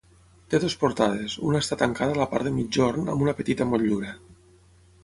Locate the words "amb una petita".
3.15-3.71